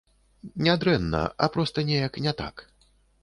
Не 0.67 0.73
дрэнна, 0.83 1.19
а 1.45 1.49
проста 1.55 1.85
неяк 1.91 2.19
не 2.29 2.35
так. 2.43 2.67